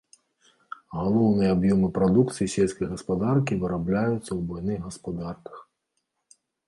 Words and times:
Галоўныя 0.99 1.49
аб'ёмы 1.55 1.87
прадукцыі 1.97 2.51
сельскай 2.55 2.87
гаспадаркі 2.93 3.53
вырабляюцца 3.65 4.17
ў 4.33 4.39
буйных 4.51 4.79
гаспадарках. 4.87 5.57